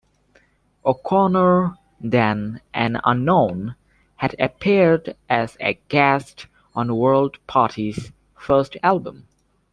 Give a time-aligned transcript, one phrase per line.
[0.83, 3.75] O'Connor, then an unknown,
[4.15, 9.27] had appeared as a guest on World Party's first album.